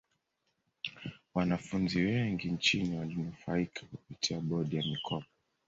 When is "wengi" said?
2.01-2.51